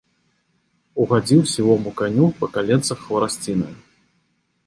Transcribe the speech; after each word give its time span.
Угадзіў 1.03 1.41
сівому 1.51 1.89
каню 2.01 2.25
па 2.39 2.49
каленцах 2.55 2.97
хварасцінаю. 3.05 3.73